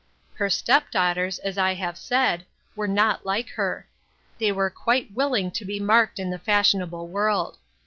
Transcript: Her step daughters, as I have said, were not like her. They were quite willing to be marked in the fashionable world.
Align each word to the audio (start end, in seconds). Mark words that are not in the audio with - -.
Her 0.33 0.49
step 0.49 0.89
daughters, 0.89 1.37
as 1.37 1.59
I 1.59 1.75
have 1.75 1.95
said, 1.95 2.47
were 2.75 2.87
not 2.87 3.23
like 3.23 3.49
her. 3.49 3.87
They 4.39 4.51
were 4.51 4.71
quite 4.71 5.11
willing 5.13 5.51
to 5.51 5.63
be 5.63 5.79
marked 5.79 6.17
in 6.17 6.31
the 6.31 6.39
fashionable 6.39 7.07
world. 7.07 7.59